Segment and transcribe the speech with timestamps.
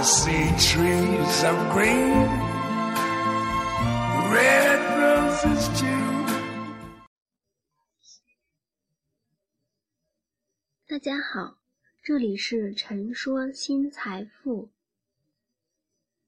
[0.00, 2.28] See trees of green,
[4.30, 6.24] red roses too.
[10.86, 11.58] 大家好，
[12.00, 14.70] 这里是陈说新财富。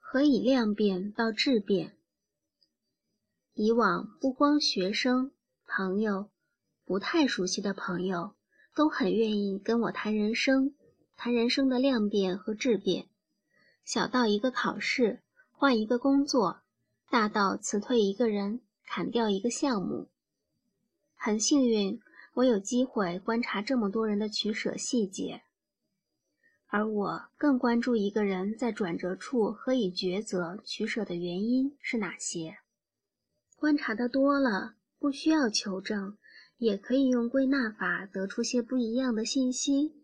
[0.00, 1.96] 何以量变到质变？
[3.54, 5.30] 以往不光学生、
[5.66, 6.30] 朋友，
[6.84, 8.34] 不太熟悉的朋友，
[8.74, 10.74] 都很愿意跟我谈人生。
[11.16, 13.06] 谈人生的量变和质变，
[13.84, 16.62] 小到一个考试，换一个工作，
[17.10, 20.08] 大到辞退一个人，砍掉一个项目。
[21.14, 22.00] 很幸运，
[22.34, 25.42] 我有机会观察这么多人的取舍细节，
[26.66, 32.58] 而我更关注一个人在转折处何以抉择取舍的原因是哪些。
[33.56, 36.16] 观察的多了，不需要求证，
[36.58, 39.94] 也可以用归纳法得出些不一样的信息。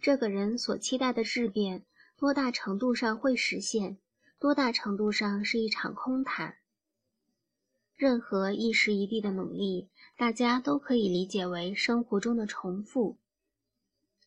[0.00, 1.84] 这个人所期待的质变，
[2.20, 3.96] 多大程度上会实现？
[4.38, 6.56] 多大程度上是一场空谈？
[7.96, 13.16] 任何一时一地的努力，大家都可以理解为生活中的重复。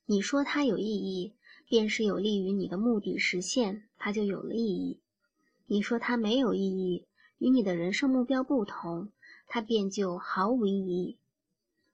[0.08, 1.35] 你说它有意义，
[1.67, 4.97] 便是有利于你的目的实现，它就有了意义；
[5.67, 7.05] 你说它没有意义，
[7.38, 9.11] 与你的人生目标不同，
[9.45, 11.19] 它便就毫无意义。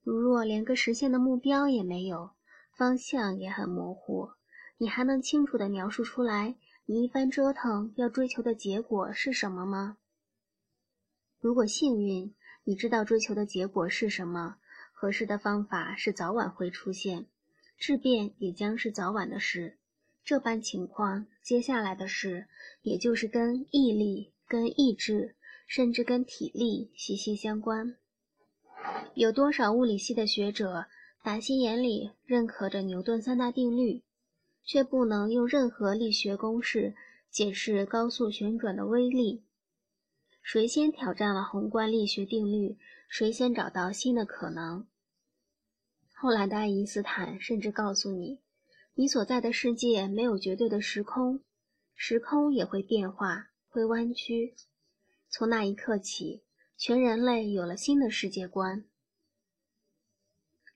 [0.02, 2.30] 如若连个实现的目标也没有，
[2.72, 4.30] 方向也很模糊，
[4.81, 9.97] 你还能清楚地描述出来你一番折腾要追求的结果是什么吗？
[11.41, 14.55] 如果幸运，你知道追求的结果是什么，
[14.94, 17.27] 合适的方法是早晚会出现，
[17.77, 19.77] 质变也将是早晚的事。
[20.23, 22.47] 这般情况，接下来的事
[22.81, 25.35] 也就是跟毅力、跟意志，
[25.67, 27.97] 甚至跟体力息息相关。
[29.13, 30.85] 有多少物理系的学者？
[31.22, 34.03] 打心眼里认可着牛顿三大定律，
[34.70, 36.94] 却不能用任何力学公式
[37.31, 39.44] 解释高速旋转的威力。
[40.44, 44.85] 谁先挑战了宏观力学定律，谁先找到新的可能。
[46.13, 48.41] 后来的爱因斯坦甚至告诉你，
[48.94, 51.40] 你所在的世界没有绝对的时空，
[51.96, 54.53] 时空也会变化，会弯曲。
[55.31, 56.44] 从那一刻起，
[56.78, 58.86] 全人类有了新的世界观。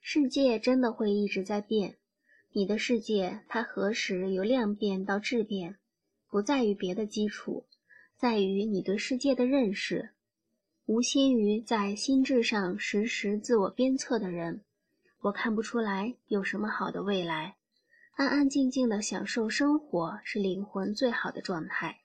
[0.02, 2.00] 世界真的会一直在变，
[2.56, 5.78] 你的世界它何时由量变到质变，
[6.30, 7.66] 不在于别的基础，
[8.16, 10.12] 在于你对世界的认识。
[10.86, 14.62] 无心于在心智上时时自我鞭策的人，
[15.22, 17.56] 我看不出来有什么好的未来。
[18.12, 22.02] 安安静静的享受生活是灵魂最好的状态。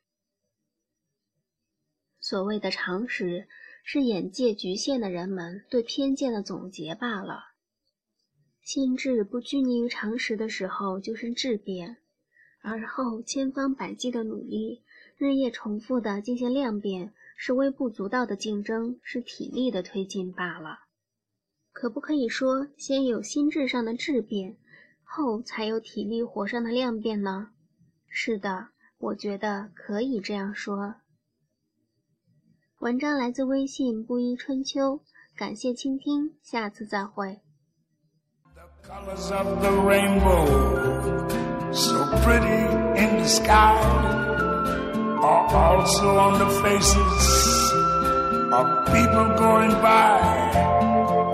[2.20, 3.46] 所谓的常识，
[3.84, 7.57] 是眼界局限的人们对偏见的总结罢了。
[8.68, 11.96] 心智不拘泥于常识的时候，就是质变；
[12.60, 14.82] 而后千方百计的努力，
[15.16, 20.80] 日夜重复的进行量变，是微不足道的竞争，是体力的推进罢了。
[21.72, 24.58] 可不可以说，先有心智上的质变，
[25.02, 27.52] 后才有体力活上的量变呢？
[28.06, 28.68] 是的，
[28.98, 30.96] 我觉得可以这样说。
[32.80, 35.00] 文章来自微信布衣春秋，
[35.34, 37.40] 感谢倾听，下次再会。
[38.88, 40.46] Colors of the rainbow,
[41.72, 42.62] so pretty
[43.02, 43.76] in the sky,
[45.22, 47.72] are also on the faces
[48.50, 50.16] of people going by.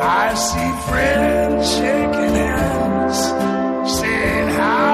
[0.03, 3.19] I see friends shaking hands,
[4.01, 4.94] saying, How